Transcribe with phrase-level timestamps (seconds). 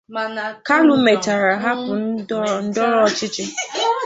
[0.67, 3.43] Kalu mechara hapụ ndọrọ ndọrọ ọchịchị.